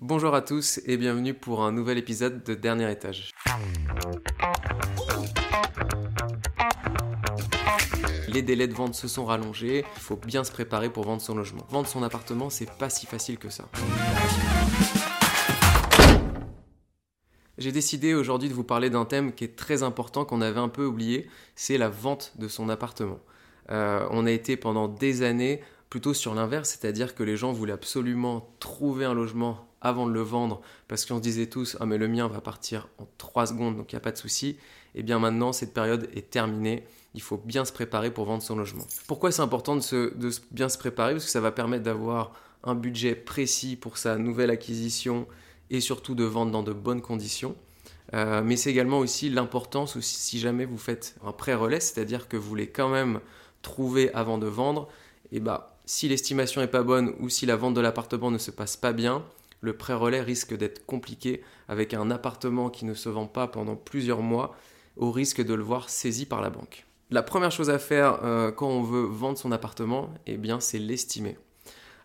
[0.00, 3.32] Bonjour à tous et bienvenue pour un nouvel épisode de Dernier étage.
[8.28, 11.34] Les délais de vente se sont rallongés, il faut bien se préparer pour vendre son
[11.34, 11.66] logement.
[11.70, 13.64] Vendre son appartement, c'est pas si facile que ça.
[17.58, 20.68] J'ai décidé aujourd'hui de vous parler d'un thème qui est très important qu'on avait un
[20.68, 23.18] peu oublié, c'est la vente de son appartement.
[23.70, 25.60] Euh, on a été pendant des années
[25.90, 30.22] plutôt sur l'inverse, c'est-à-dire que les gens voulaient absolument trouver un logement avant de le
[30.22, 33.76] vendre parce qu'on se disait tous ah mais le mien va partir en 3 secondes
[33.76, 34.56] donc il n'y a pas de souci.
[34.94, 38.42] Et eh bien maintenant cette période est terminée, il faut bien se préparer pour vendre
[38.42, 38.86] son logement.
[39.06, 41.12] Pourquoi c'est important de, bien se préparer?
[41.12, 42.32] Parce que ça va permettre d'avoir
[42.64, 45.26] un budget précis pour sa nouvelle acquisition
[45.70, 47.54] et surtout de vendre dans de bonnes conditions.
[48.14, 52.48] Euh, mais c'est également aussi l'importance si jamais vous faites un pré-relais, c'est-à-dire que vous
[52.48, 53.20] voulez quand même
[53.60, 54.88] trouver avant de vendre,
[55.30, 58.38] et eh bah si l'estimation n'est pas bonne ou si la vente de l'appartement ne
[58.38, 59.24] se passe pas bien,
[59.60, 64.22] le pré-relais risque d'être compliqué avec un appartement qui ne se vend pas pendant plusieurs
[64.22, 64.54] mois
[64.96, 66.86] au risque de le voir saisi par la banque.
[67.10, 70.78] La première chose à faire euh, quand on veut vendre son appartement, eh bien, c'est
[70.78, 71.38] l'estimer.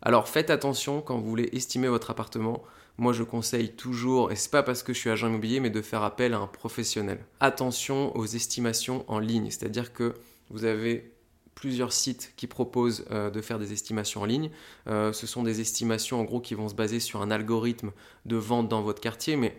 [0.02, 2.64] Alors faites attention quand vous voulez estimer votre appartement.
[2.98, 5.82] Moi, je conseille toujours, et c'est pas parce que je suis agent immobilier, mais de
[5.82, 7.26] faire appel à un professionnel.
[7.40, 10.14] Attention aux estimations en ligne, c'est-à-dire que
[10.50, 11.13] vous avez
[11.56, 14.50] plusieurs sites qui proposent euh, de faire des estimations en ligne.
[14.88, 17.92] Euh, ce sont des estimations en gros qui vont se baser sur un algorithme
[18.26, 19.56] de vente dans votre quartier, mais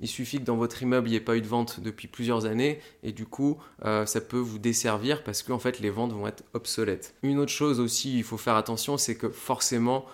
[0.00, 2.46] il suffit que dans votre immeuble il n'y ait pas eu de vente depuis plusieurs
[2.46, 6.12] années et du coup euh, ça peut vous desservir parce que en fait les ventes
[6.12, 7.14] vont être obsolètes.
[7.22, 10.06] Une autre chose aussi, il faut faire attention, c'est que forcément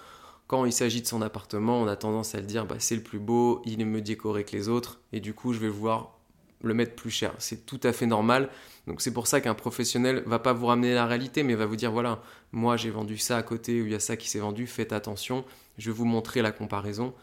[0.46, 3.02] quand il s'agit de son appartement, on a tendance à le dire bah, c'est le
[3.02, 6.18] plus beau, il est mieux décoré que les autres et du coup je vais voir
[6.62, 7.34] le mettre plus cher.
[7.38, 8.48] C'est tout à fait normal.
[8.86, 11.76] Donc c'est pour ça qu'un professionnel va pas vous ramener la réalité, mais va vous
[11.76, 14.40] dire voilà, moi j'ai vendu ça à côté ou il y a ça qui s'est
[14.40, 15.44] vendu, faites attention,
[15.78, 17.14] je vais vous montrer la comparaison.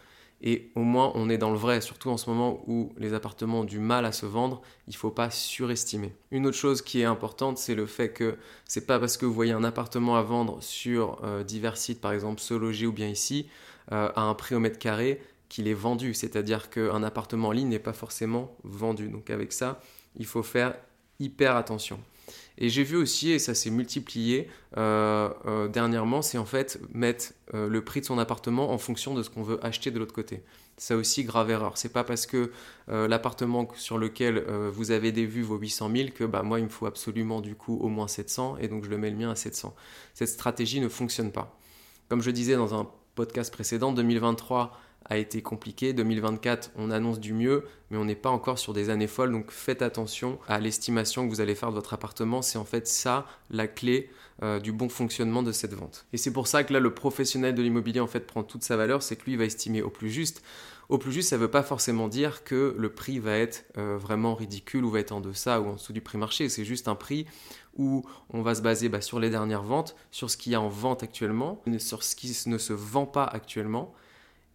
[0.44, 3.60] Et au moins on est dans le vrai, surtout en ce moment où les appartements
[3.60, 6.16] ont du mal à se vendre, il ne faut pas surestimer.
[6.32, 9.34] Une autre chose qui est importante, c'est le fait que c'est pas parce que vous
[9.34, 13.48] voyez un appartement à vendre sur euh, divers sites, par exemple Sologer ou bien ici,
[13.92, 16.16] euh, à un prix au mètre carré, qu'il est vendu.
[16.16, 19.10] C'est-à-dire qu'un appartement en ligne n'est pas forcément vendu.
[19.10, 19.80] Donc avec ça,
[20.16, 20.74] il faut faire
[21.22, 22.00] hyper attention.
[22.58, 27.34] Et j'ai vu aussi, et ça s'est multiplié euh, euh, dernièrement, c'est en fait mettre
[27.54, 30.14] euh, le prix de son appartement en fonction de ce qu'on veut acheter de l'autre
[30.14, 30.44] côté.
[30.78, 31.78] Ça aussi, grave erreur.
[31.78, 32.52] C'est pas parce que
[32.88, 36.70] l'appartement sur lequel vous avez des vues vaut 800 000 que bah, moi, il me
[36.70, 39.36] faut absolument du coup au moins 700 et donc je le mets le mien à
[39.36, 39.76] 700.
[40.16, 41.56] Cette stratégie ne fonctionne pas.
[42.10, 44.76] Comme je disais dans un podcast précédent, 2023
[45.12, 45.92] a été compliqué.
[45.92, 49.34] 2024, on annonce du mieux, mais on n'est pas encore sur des années folles.
[49.34, 52.42] Donc faites attention à l'estimation que vous allez faire de votre appartement.
[52.42, 54.10] C'est en fait ça la clé
[54.42, 56.06] euh, du bon fonctionnement de cette vente.
[56.14, 58.78] Et c'est pour ça que là, le professionnel de l'immobilier en fait prend toute sa
[58.78, 59.04] valeur.
[59.04, 60.42] C'est que lui va estimer au plus juste.
[60.88, 63.98] Au plus juste, ça ne veut pas forcément dire que le prix va être euh,
[63.98, 66.48] vraiment ridicule ou va être en deçà ou en dessous du prix marché.
[66.48, 67.26] C'est juste un prix
[67.76, 70.62] où on va se baser bah, sur les dernières ventes, sur ce qu'il y a
[70.62, 73.94] en vente actuellement, sur ce qui ne se vend pas actuellement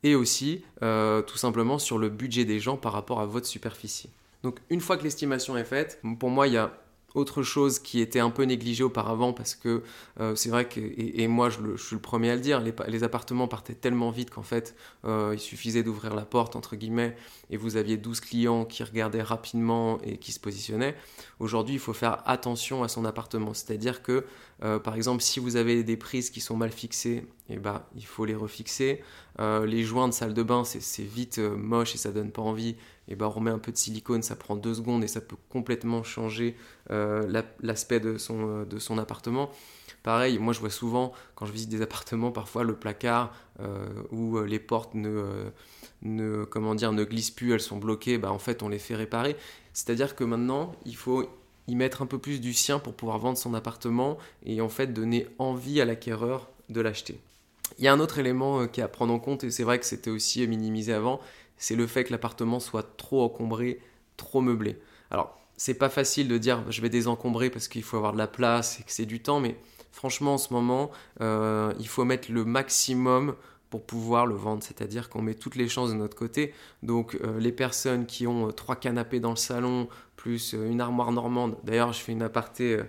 [0.06, 4.08] et aussi euh, tout simplement sur le budget des gens par rapport à votre superficie.
[4.44, 6.72] Donc une fois que l'estimation est faite, pour moi il y a
[7.14, 9.82] autre chose qui était un peu négligée auparavant parce que
[10.20, 13.48] euh, c'est vrai que, et, moi je, suis le premier à le dire, les, appartements
[13.48, 17.16] partaient tellement vite qu'en fait euh, il suffisait d'ouvrir la porte entre guillemets
[17.50, 20.94] et vous aviez 12 clients qui regardaient rapidement et qui se positionnaient.
[21.40, 24.24] Aujourd'hui il faut faire attention à son appartement, c'est-à-dire que
[24.62, 28.06] euh, par exemple si vous avez des prises qui sont mal fixées, eh ben, il
[28.06, 29.02] faut les refixer.
[29.38, 32.76] les joints de salle de bain c'est vite moche et ça donne pas envie
[33.08, 35.36] et ben on remet un peu de silicone, ça prend deux secondes et ça peut
[35.48, 36.56] complètement changer
[36.90, 39.50] euh, l'aspect de son, euh, appartement.
[40.02, 44.40] Pareil, moi je vois souvent quand je visite des appartements, parfois le placard euh, où
[44.42, 45.50] les portes ne,
[46.02, 49.36] ne glissent plus, elles sont bloquées, bah, en fait on les fait réparer.
[49.72, 51.28] C'est-à-dire que maintenant il faut
[51.68, 54.88] y mettre un peu plus du sien pour pouvoir vendre son appartement et en fait
[54.92, 57.20] donner envie à l'acquéreur de l'acheter.
[57.78, 59.78] Il y a un autre élément qui est à prendre en compte et c'est vrai
[59.78, 61.20] que c'était aussi minimisé avant,
[61.56, 63.80] c'est le fait que l'appartement soit trop encombré,
[64.16, 64.78] trop meublé.
[65.10, 68.26] Alors, c'est pas facile de dire je vais désencombrer parce qu'il faut avoir de la
[68.26, 69.56] place et que c'est du temps, mais
[69.92, 70.90] franchement, en ce moment,
[71.20, 73.34] euh, il faut mettre le maximum
[73.70, 76.54] pour pouvoir le vendre, c'est-à-dire qu'on met toutes les chances de notre côté.
[76.82, 79.88] Donc, euh, les personnes qui ont euh, trois canapés dans le salon,
[80.26, 82.80] plus une armoire normande, d'ailleurs, je fais une aparté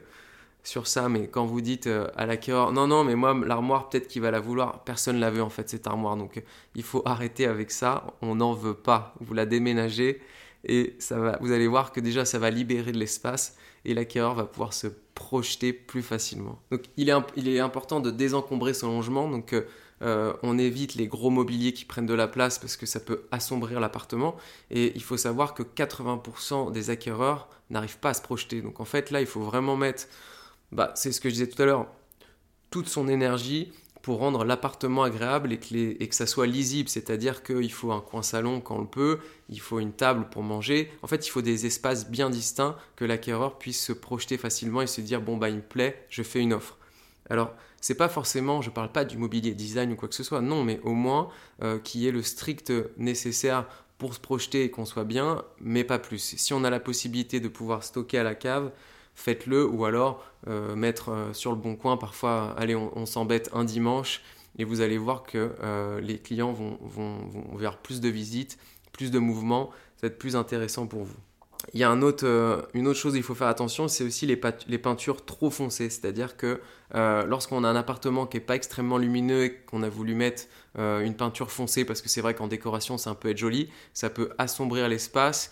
[0.64, 4.08] sur ça, mais quand vous dites euh, à l'acquéreur, non, non, mais moi, l'armoire, peut-être
[4.08, 6.18] qu'il va la vouloir, personne la veut en fait, cette armoire.
[6.18, 6.44] Donc,
[6.74, 9.14] il faut arrêter avec ça, on n'en veut pas.
[9.20, 10.20] Vous la déménagez
[10.66, 13.56] et ça va, vous allez voir que déjà, ça va libérer de l'espace
[13.86, 16.60] et l'acquéreur va pouvoir se projeter plus facilement.
[16.72, 19.30] Donc, il est, il est important de désencombrer son logement.
[19.30, 19.62] Donc, euh,
[20.02, 23.80] on évite les gros mobiliers qui prennent de la place parce que ça peut assombrir
[23.80, 24.36] l'appartement.
[24.70, 28.62] Et il faut savoir que 80% des acquéreurs n'arrivent pas à se projeter.
[28.62, 30.08] Donc en fait, là, il faut vraiment mettre,
[30.72, 31.88] bah, c'est ce que je disais tout à l'heure,
[32.70, 33.72] toute son énergie
[34.02, 38.00] pour rendre l'appartement agréable et que, et que ça soit lisible, c'est-à-dire qu'il faut un
[38.00, 40.90] coin salon quand on le peut, il faut une table pour manger.
[41.02, 44.88] En fait, il faut des espaces bien distincts que l'acquéreur puisse se projeter facilement et
[44.88, 46.78] se dire bon bah il me plaît, je fais une offre.
[47.30, 47.52] Alors,
[47.82, 50.64] c'est pas forcément, je parle pas du mobilier design ou quoi que ce soit, non,
[50.64, 51.30] mais au moins
[51.62, 53.66] euh, qu'il y ait le strict nécessaire
[53.98, 56.36] pour se projeter et qu'on soit bien, mais pas plus.
[56.38, 58.72] Si on a la possibilité de pouvoir stocker à la cave,
[59.16, 63.64] faites-le, ou alors euh, mettre euh, sur le bon coin, parfois, allez, on, s'embête un
[63.64, 64.22] dimanche,
[64.60, 68.58] et vous allez voir que euh, les clients vont, vont, vont, vers plus de visites,
[68.92, 71.18] plus de mouvements, ça va être plus intéressant pour vous.
[71.74, 74.38] Il y a autre, une autre chose il faut faire attention, c'est aussi les,
[74.78, 75.90] peintures trop foncées.
[75.90, 76.62] C'est-à-dire que
[76.94, 80.44] lorsqu'on a un appartement qui n'est pas extrêmement lumineux et qu'on a voulu mettre
[80.78, 84.30] une peinture foncée, parce que c'est vrai qu'en décoration, ça peut être joli, ça peut
[84.38, 85.52] assombrir l'espace.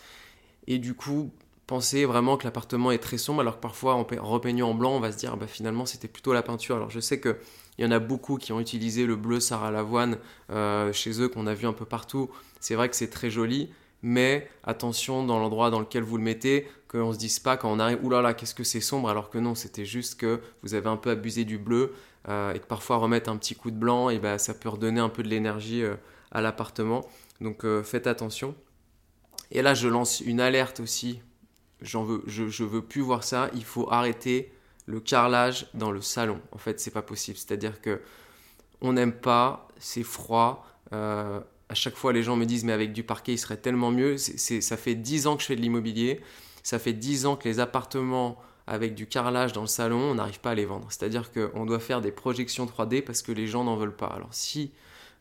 [0.68, 1.32] Et du coup,
[1.68, 5.00] penser vraiment que l'appartement est très sombre, alors que parfois en repeignant en blanc, on
[5.00, 6.76] va se dire bah, finalement c'était plutôt la peinture.
[6.76, 7.36] Alors je sais qu'il
[7.80, 10.18] y en a beaucoup qui ont utilisé le bleu Sarah Lavoine
[10.52, 12.30] euh, chez eux, qu'on a vu un peu partout.
[12.60, 13.70] C'est vrai que c'est très joli,
[14.06, 17.72] mais attention dans l'endroit dans lequel vous le mettez, qu'on ne se dise pas quand
[17.72, 20.88] on arrive, oulala, qu'est-ce que c'est sombre, alors que non, c'était juste que vous avez
[20.88, 21.94] un peu abusé du bleu
[22.30, 25.00] euh, et que parfois remettre un petit coup de blanc, et bah, ça peut redonner
[25.00, 25.96] un peu de l'énergie euh,
[26.32, 27.06] à l'appartement.
[27.42, 28.56] Donc faites attention.
[29.52, 31.20] Et là, je lance une alerte aussi
[31.82, 33.50] veux, je, je veux plus voir ça.
[33.54, 34.52] Il faut arrêter
[34.86, 36.40] le carrelage dans le salon.
[36.52, 37.38] En fait, c'est pas possible.
[37.38, 38.02] C'est-à-dire que
[38.82, 40.68] on n'aime pas, c'est froid.
[40.94, 41.40] Euh,
[41.70, 44.18] à chaque fois, les gens me disent mais avec du parquet, il serait tellement mieux.
[44.18, 46.22] Ça fait 10 ans que je fais de l'immobilier.
[46.64, 50.40] Ça fait 10 ans que les appartements avec du carrelage dans le salon, on n'arrive
[50.40, 50.88] pas à les vendre.
[50.90, 54.08] C'est-à-dire qu'on doit faire des projections 3D parce que les gens n'en veulent pas.
[54.08, 54.72] Alors si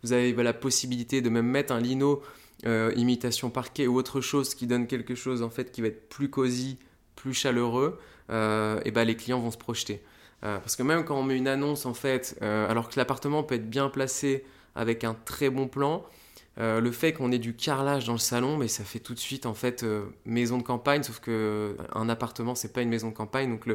[0.02, 2.23] vous avez la possibilité de même mettre un lino
[2.67, 6.08] euh, imitation parquet ou autre chose qui donne quelque chose en fait qui va être
[6.08, 6.79] plus cosy,
[7.17, 7.99] plus chaleureux,
[8.31, 10.02] euh, et ben les clients vont se projeter.
[10.44, 13.56] Euh, parce que même quand on met une annonce en fait, alors que l'appartement peut
[13.56, 14.44] être bien placé
[14.75, 16.05] avec un très bon plan,
[16.56, 19.46] le fait qu'on ait du carrelage dans le salon, mais ça fait tout de suite
[19.46, 19.84] en fait
[20.24, 23.68] maison de campagne, sauf que un appartement c'est pas une maison de campagne, donc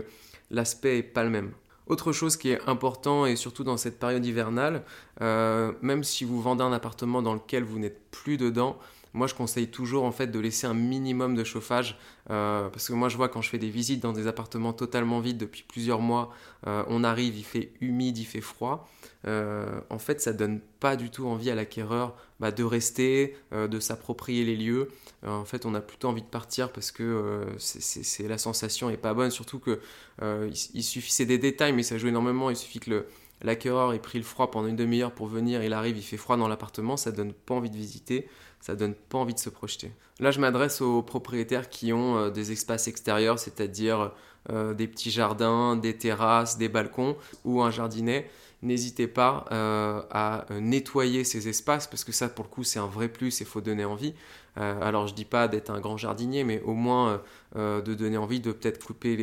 [0.50, 1.52] l'aspect est pas le même.
[1.90, 4.84] Autre chose qui est important, et surtout dans cette période hivernale,
[5.22, 8.78] euh, même si vous vendez un appartement dans lequel vous n'êtes plus dedans,
[9.14, 11.98] moi je conseille toujours en fait de laisser un minimum de chauffage
[12.30, 15.20] euh, parce que moi je vois quand je fais des visites dans des appartements totalement
[15.20, 16.32] vides depuis plusieurs mois,
[16.68, 18.90] euh, on arrive, il fait humide, il fait froid.
[19.26, 24.46] en fait, ça donne pas du tout envie à l'acquéreur bah, de rester, de s'approprier
[24.46, 24.90] les lieux.
[25.26, 29.14] en fait, on a plutôt envie de partir parce que c'est la sensation est pas
[29.14, 29.32] bonne.
[29.32, 29.80] Surtout que
[30.22, 32.50] il, suffit, c'est des détails, mais ça joue énormément.
[32.50, 33.06] Il suffit que
[33.42, 36.38] l'acquéreur ait pris le froid pendant une demi-heure pour venir, il arrive, il fait froid
[36.38, 38.28] dans l'appartement, ça donne pas envie de visiter
[38.60, 39.92] ça donne pas envie de se projeter.
[40.20, 44.12] Là, je m'adresse aux propriétaires qui ont euh, des espaces extérieurs, c'est-à-dire
[44.52, 47.16] euh, des petits jardins, des terrasses, des balcons
[47.46, 48.30] ou un jardinet.
[48.62, 52.88] N'hésitez pas euh, à nettoyer ces espaces parce que ça, pour le coup, c'est un
[52.88, 54.14] vrai plus et il faut donner envie.
[54.58, 57.22] alors, je dis pas d'être un grand jardinier, mais au moins
[57.56, 59.16] de donner envie de peut-être couper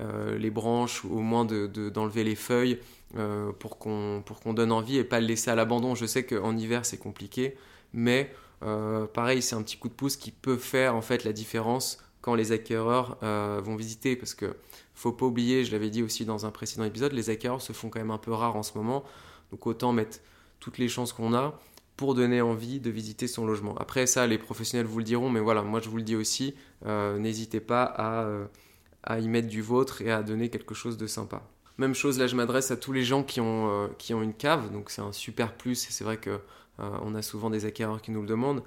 [0.00, 2.80] les, branches ou au moins d'enlever de, les feuilles
[3.58, 4.22] pour qu'on
[4.54, 5.94] donne envie et pas le laisser à l'abandon.
[5.94, 7.56] Je sais qu'en hiver, c'est compliqué,
[7.92, 8.30] mais
[8.62, 11.98] euh, pareil, c'est un petit coup de pouce qui peut faire en fait la différence
[12.20, 14.54] quand les acquéreurs euh, vont visiter parce que
[14.94, 17.88] faut pas oublier, je l'avais dit aussi dans un précédent épisode, les acquéreurs se font
[17.88, 19.02] quand même un peu rares en ce moment,
[19.50, 20.20] donc autant mettre
[20.60, 21.58] toutes les chances qu'on a
[21.96, 23.76] pour donner envie de visiter son logement.
[23.78, 26.54] Après ça, les professionnels vous le diront, mais voilà, moi je vous le dis aussi,
[26.86, 28.28] euh, n'hésitez pas à,
[29.02, 31.42] à, y mettre du vôtre et à donner quelque chose de sympa.
[31.78, 34.70] Même chose, là je m'adresse à tous les gens qui ont, qui ont une cave,
[34.72, 36.40] donc c'est un super plus, et c'est vrai que
[36.80, 38.62] euh, on a souvent des acquéreurs qui nous le demandent.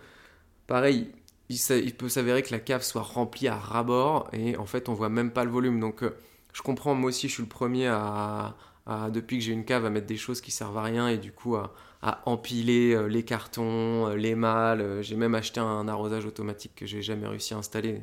[0.67, 1.11] Pareil,
[1.49, 5.09] il, peut s'avérer que la cave soit remplie à ras-bord et en fait on voit
[5.09, 5.79] même pas le volume.
[5.79, 6.15] Donc euh,
[6.53, 8.55] je comprends, moi aussi je suis le premier à,
[9.11, 11.31] depuis que j'ai une cave à mettre des choses qui servent à rien et du
[11.31, 11.73] coup à,
[12.25, 15.01] empiler euh, les cartons, les malles.
[15.01, 18.01] J'ai même acheté un arrosage automatique que j'ai jamais réussi à installer.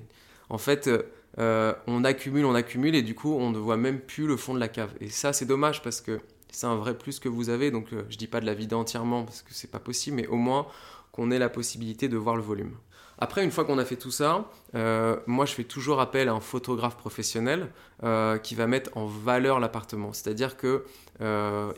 [0.49, 0.90] En fait,
[1.39, 4.61] on accumule, on accumule et du coup on ne voit même plus le fond de
[4.61, 4.93] la cave.
[5.01, 6.21] Et ça c'est dommage parce que
[6.53, 7.71] c'est un vrai plus que vous avez.
[7.71, 10.27] Donc euh, je dis pas de la vider entièrement parce que c'est pas possible, mais
[10.29, 10.67] au moins
[11.11, 12.77] qu'on ait la possibilité de voir le volume.
[13.19, 16.33] Après, une fois qu'on a fait tout ça, euh, moi je fais toujours appel à
[16.33, 17.71] un photographe professionnel
[18.03, 20.12] euh, qui va mettre en valeur l'appartement.
[20.12, 20.85] C'est-à-dire que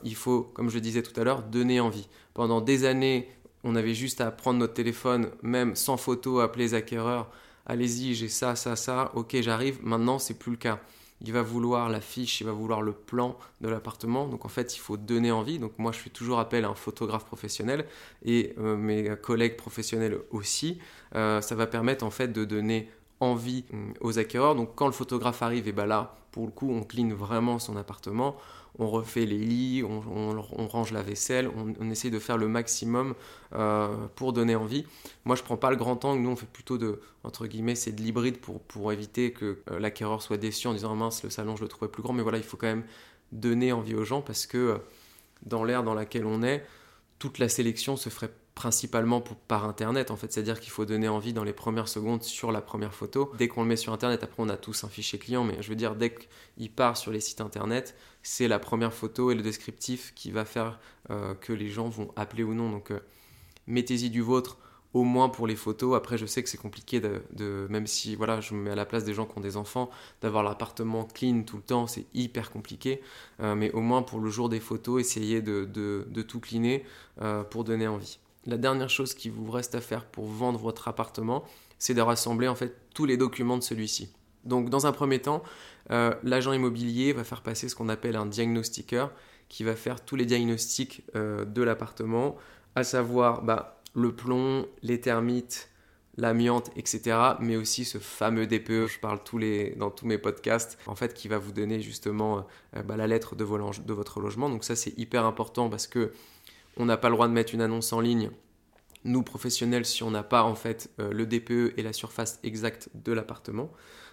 [0.02, 2.08] il faut, comme je le disais tout à l'heure, donner envie.
[2.32, 3.28] Pendant des années,
[3.62, 7.30] on avait juste à prendre notre téléphone, même sans photo, appeler les acquéreurs.
[7.66, 9.10] Allez-y, j'ai ça, ça, ça.
[9.14, 9.78] Ok, j'arrive.
[9.82, 10.80] Maintenant, c'est plus le cas
[11.20, 14.26] il va vouloir la fiche, il va vouloir le plan de l'appartement.
[14.28, 15.58] Donc en fait, il faut donner envie.
[15.58, 17.86] Donc moi, je fais toujours appel à un photographe professionnel
[18.24, 20.78] et euh, mes collègues professionnels aussi.
[21.14, 22.90] Euh, ça va permettre en fait de donner
[23.20, 24.54] envie hum, aux acquéreurs.
[24.54, 27.76] Donc quand le photographe arrive, et ben là, pour le coup, on clean vraiment son
[27.76, 28.36] appartement
[28.78, 31.48] on refait les lits, on, range la vaisselle,
[31.80, 33.14] on, essaie de faire le maximum
[33.54, 34.84] euh, pour donner envie.
[35.24, 37.92] Moi, je prends pas le grand angle, nous on fait plutôt de, entre guillemets, c'est
[37.92, 41.62] de l'hybride pour, éviter que euh, l'acquéreur soit déçu en disant mince, le salon je
[41.62, 42.84] le trouvais plus grand, mais voilà, il faut quand même
[43.32, 44.78] donner envie aux gens parce que euh,
[45.42, 46.64] dans l'ère dans laquelle on est,
[47.18, 50.84] toute la sélection se ferait principalement par internet en fait c'est à dire qu'il faut
[50.84, 53.92] donner envie dans les premières secondes sur la première photo dès qu'on le met sur
[53.92, 56.96] internet après on a tous un fichier client mais je veux dire dès qu'il part
[56.96, 60.78] sur les sites internet c'est la première photo et le descriptif qui va faire
[61.10, 63.00] euh, que les gens vont appeler ou non donc euh,
[63.66, 64.58] mettez-y du vôtre
[64.92, 65.96] au moins pour les photos.
[65.96, 68.86] Après, je sais que c'est compliqué de, même si voilà, je me mets à la
[68.86, 69.90] place des gens qui ont des enfants,
[70.22, 73.00] d'avoir l'appartement clean tout le temps, c'est hyper compliqué.
[73.40, 75.66] Euh, mais au moins pour le jour des photos, essayez de,
[76.28, 76.84] tout cleaner
[77.50, 78.20] pour donner envie.
[78.46, 81.44] La dernière chose qui vous reste à faire pour vendre votre appartement,
[81.78, 84.08] c'est de rassembler en fait tous les documents de celui-ci.
[84.44, 85.42] Donc, dans un premier temps,
[85.90, 89.12] euh, l'agent immobilier va faire passer ce qu'on appelle un diagnostiqueur
[89.48, 92.36] qui va faire tous les diagnostics de l'appartement,
[92.74, 95.70] à savoir bah, le plomb, les termites,
[96.16, 97.16] l'amiante, etc.
[97.40, 99.20] Mais aussi ce fameux DPE, je parle
[99.76, 102.46] dans tous mes podcasts, en fait, qui va vous donner justement
[102.76, 104.48] euh, bah, la lettre de, de, votre logement.
[104.48, 106.12] Donc ça, c'est hyper important parce que
[106.76, 108.30] on n'a pas le droit de mettre une annonce en ligne.
[109.04, 112.88] Nous, professionnels, si on n'a pas en fait euh, le DPE et la surface exacte
[112.94, 113.70] de l'appartement.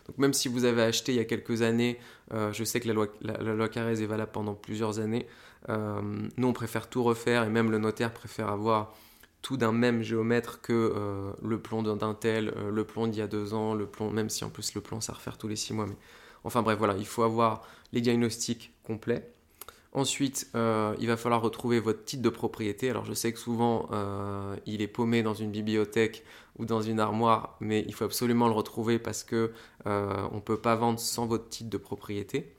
[0.08, 1.98] Donc même si vous avez acheté il y a quelques années,
[2.34, 5.27] euh, je sais que la loi, la, Carrez est valable pendant plusieurs années,
[5.70, 8.96] nous on préfère tout refaire et même le notaire préfère avoir
[9.41, 13.22] tout d'un même géomètre que euh, le plomb d'un tel, euh, le plomb d'il y
[13.22, 15.56] a deux ans, le plomb, même si en plus le plomb ça refaire tous les
[15.56, 15.88] six mois.
[16.44, 19.32] Enfin bref, voilà, il faut avoir les diagnostics complets.
[19.94, 22.90] Ensuite, euh, il va falloir retrouver votre titre de propriété.
[22.90, 23.90] Alors je sais que souvent
[24.66, 26.24] il est paumé dans une bibliothèque
[26.58, 29.52] ou dans une armoire, mais il faut absolument le retrouver parce que
[29.86, 32.56] on ne peut pas vendre sans votre titre de propriété.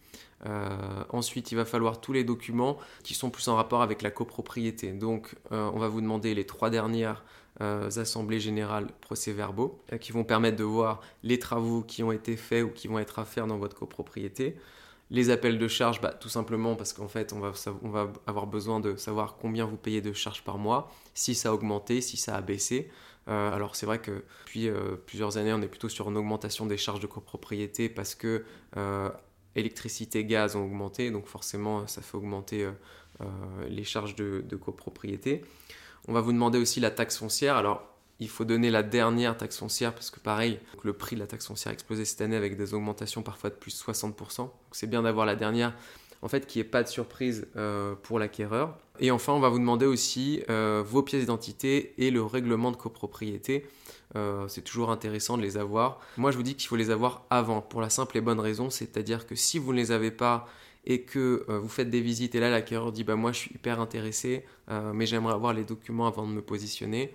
[0.46, 4.10] Euh, ensuite, il va falloir tous les documents qui sont plus en rapport avec la
[4.10, 4.92] copropriété.
[4.92, 7.24] Donc, euh, on va vous demander les trois dernières
[7.60, 12.64] euh, assemblées générales procès-verbaux qui vont permettre de voir les travaux qui ont été faits
[12.64, 14.56] ou qui vont être à faire dans votre copropriété.
[15.12, 18.96] Les appels de charges, bah, tout simplement parce qu'en fait, on va, avoir besoin de
[18.96, 22.40] savoir combien vous payez de charges par mois, si ça a augmenté, si ça a
[22.40, 22.90] baissé.
[23.26, 24.68] alors c'est vrai que depuis
[25.06, 28.44] plusieurs années, on est plutôt sur une augmentation des charges de copropriété parce que
[29.54, 32.72] électricité, gaz ont augmenté, donc forcément ça fait augmenter euh,
[33.20, 33.26] euh,
[33.68, 35.44] les charges de, copropriété.
[36.08, 37.56] On va vous demander aussi la taxe foncière.
[38.22, 41.46] Il faut donner la dernière taxe foncière parce que pareil, le prix de la taxe
[41.46, 44.48] foncière a explosé cette année avec des augmentations parfois de plus de 60%.
[44.72, 45.74] c'est bien d'avoir la dernière
[46.22, 48.78] en fait, qu'il n'y pas de surprise euh, pour l'acquéreur.
[49.00, 52.76] Et enfin, on va vous demander aussi euh, vos pièces d'identité et le règlement de
[52.76, 53.66] copropriété.
[54.14, 55.98] Euh, c'est toujours intéressant de les avoir.
[56.16, 58.70] Moi, je vous dis qu'il faut les avoir avant, pour la simple et bonne raison,
[58.70, 60.46] c'est-à-dire que si vous ne les avez pas
[60.84, 63.78] et que vous faites des visites et là l'acquéreur dit bah moi je suis hyper
[63.78, 64.44] intéressé
[64.92, 67.14] mais j'aimerais avoir les documents avant de me positionner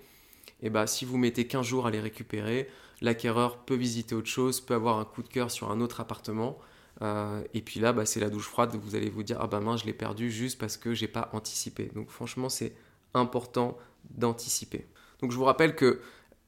[0.62, 2.68] et bah si vous mettez 15 jours à les récupérer
[3.00, 6.58] l'acquéreur peut visiter autre chose peut avoir un coup de cœur sur un autre appartement
[7.02, 8.76] euh, et puis là, bah, c'est la douche froide.
[8.82, 11.30] Vous allez vous dire, ah bah mince, je l'ai perdu juste parce que j'ai pas
[11.32, 11.90] anticipé.
[11.94, 12.74] Donc franchement, c'est
[13.14, 13.76] important
[14.10, 14.86] d'anticiper.
[15.20, 16.00] Donc je vous rappelle que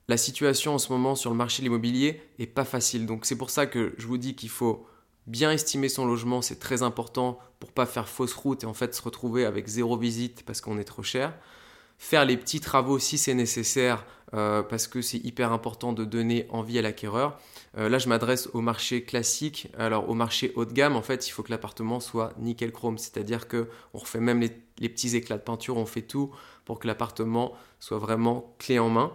[0.09, 3.07] la situation en ce moment sur le marché de l'immobilier est pas facile.
[3.07, 4.87] Donc c'est pour ça que je vous dis qu'il faut
[5.26, 8.95] bien estimer son logement, c'est très important pour pas faire fausse route et en fait
[8.95, 11.35] se retrouver avec zéro visite parce qu'on est trop cher
[12.00, 16.47] faire les petits travaux si c'est nécessaire, euh, parce que c'est hyper important de donner
[16.49, 17.38] envie à l'acquéreur.
[17.76, 19.69] Euh, là, je m'adresse au marché classique.
[19.76, 22.97] Alors, au marché haut de gamme, en fait, il faut que l'appartement soit nickel chrome,
[22.97, 24.49] c'est-à-dire que on refait même les,
[24.88, 26.30] petits éclats de peinture, on fait tout
[26.64, 29.12] pour que l'appartement soit vraiment clé en main.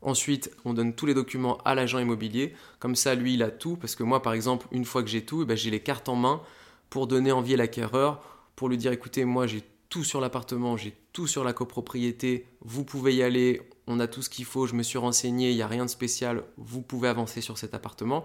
[0.00, 2.54] Ensuite, on donne tous les documents à l'agent immobilier.
[2.78, 3.76] Comme ça, lui, il a tout.
[3.76, 6.08] Parce que moi, par exemple, une fois que j'ai tout, eh ben, j'ai les cartes
[6.08, 6.40] en main
[6.88, 8.22] pour donner envie à l'acquéreur,
[8.56, 9.62] pour lui dire, écoutez, moi, j'ai
[10.02, 14.30] sur l'appartement, j'ai tout sur la copropriété, vous pouvez y aller, on a tout ce
[14.30, 17.42] qu'il faut, je me suis renseigné, il n'y a rien de spécial, vous pouvez avancer
[17.42, 18.24] sur cet appartement.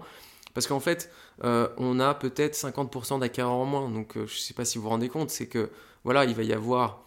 [0.54, 1.12] Parce qu'en fait,
[1.44, 3.90] euh, on a peut-être 50% d'acquéreurs en moins.
[3.90, 5.70] Donc euh, je ne sais pas si vous vous rendez compte, c'est que
[6.04, 7.04] voilà, il va y avoir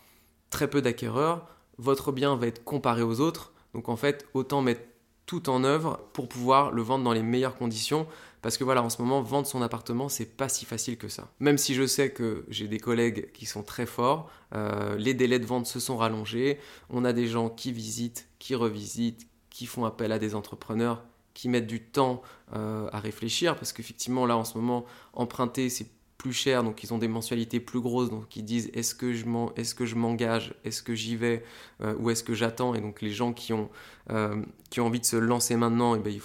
[0.52, 3.52] très peu d'acquéreurs, votre bien va être comparé aux autres.
[3.74, 4.82] Donc en fait, autant mettre
[5.32, 8.06] tout en œuvre pour pouvoir le vendre dans les meilleures conditions.
[8.42, 11.30] Parce que voilà, en ce moment, vendre son appartement, c'est pas si facile que ça.
[11.40, 15.40] Même si je sais que j'ai des collègues qui sont très forts, euh, les délais
[15.40, 16.60] de vente se sont rallongés.
[16.90, 21.02] On a des gens qui visitent, qui revisitent, qui font appel à des entrepreneurs,
[21.34, 22.22] qui mettent du temps
[22.52, 24.84] à réfléchir, parce qu'effectivement, là, en ce moment,
[25.14, 25.88] emprunter, c'est
[26.22, 29.96] plus cher, donc ils ont des mensualités plus grosses, donc ils disent est-ce que je
[29.96, 31.44] m'engage, est-ce que j'y vais,
[31.82, 33.72] euh, ou est-ce que j'attends, et donc les gens qui ont,
[34.12, 34.36] euh,
[34.78, 36.20] envie de se lancer maintenant, et eh ben, il,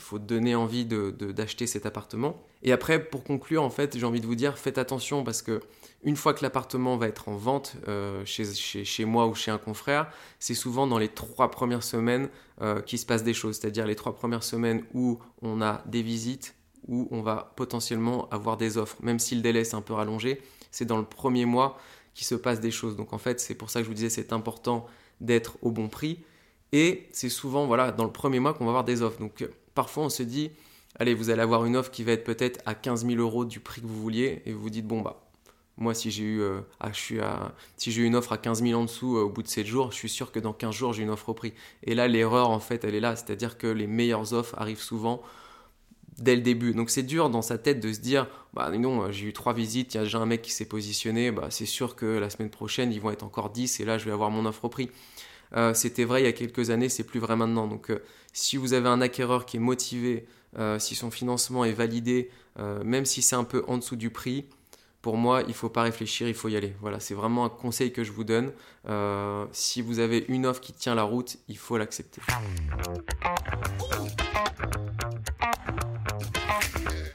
[0.00, 2.42] faut, donner envie d'acheter cet appartement.
[2.62, 5.60] Et après, pour conclure, en fait, j'ai envie de vous dire, faites attention parce que
[6.02, 9.50] une fois que l'appartement va être en vente euh, chez, chez, chez, moi ou chez
[9.50, 12.30] un confrère, c'est souvent dans les trois premières semaines
[12.86, 16.54] qu'il se passe des choses, c'est-à-dire les trois premières semaines où on a des visites,
[16.88, 18.96] où on va potentiellement avoir des offres.
[19.02, 21.78] Même si le délai est un peu rallongé, c'est dans le premier mois
[22.14, 22.96] qu'il se passe des choses.
[22.96, 24.86] Donc en fait, c'est pour ça que je vous disais, c'est important
[25.20, 26.18] d'être au bon prix.
[26.72, 29.18] Et c'est souvent voilà, dans le premier mois qu'on va avoir des offres.
[29.20, 30.50] Donc parfois on se dit,
[30.98, 33.60] allez, vous allez avoir une offre qui va être peut-être à 15 000 euros du
[33.60, 35.22] prix que vous vouliez, et vous vous dites, bon bah,
[35.76, 36.90] moi si j'ai eu, euh, ah,
[37.76, 39.90] si j'ai une offre à 15 000 en dessous euh, au bout de 7 jours,
[39.92, 41.52] je suis sûr que dans 15 jours j'ai une offre au prix.
[41.84, 45.22] Et là, l'erreur en fait, elle est là, c'est-à-dire que les meilleures offres arrivent souvent
[46.18, 46.72] dès le début.
[46.72, 49.94] Donc c'est dur dans sa tête de se dire, bah non, j'ai eu trois visites,
[49.94, 52.50] il y a déjà un mec qui s'est positionné, bah c'est sûr que la semaine
[52.50, 54.90] prochaine ils vont être encore 10 et là je vais avoir mon offre au prix.
[55.56, 57.66] Euh, c'était vrai il y a quelques années, c'est plus vrai maintenant.
[57.66, 58.02] Donc euh,
[58.32, 60.26] si vous avez un acquéreur qui est motivé,
[60.58, 62.30] euh, si son financement est validé,
[62.84, 64.44] même si c'est un peu en dessous du prix,
[65.00, 66.74] pour moi, il ne faut pas réfléchir, il faut y aller.
[66.82, 68.52] Voilà, c'est vraiment un conseil que je vous donne.
[69.52, 72.20] si vous avez une offre qui tient la route, il faut l'accepter.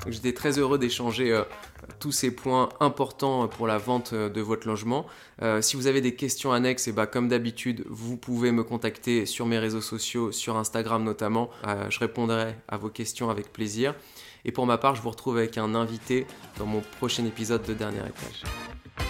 [0.10, 1.44] J'étais très heureux d'échanger euh,
[2.00, 5.06] tous ces points importants pour la vente euh, de votre logement.
[5.42, 8.52] Euh, si vous avez des questions annexes, et eh bah, ben, comme d'habitude, vous pouvez
[8.52, 11.50] me contacter sur mes réseaux sociaux, sur Instagram notamment.
[11.90, 13.94] je répondrai à vos questions avec plaisir.
[14.46, 16.26] Et pour ma part, je vous retrouve avec un invité
[16.58, 19.07] dans mon prochain épisode de Dernier Étage.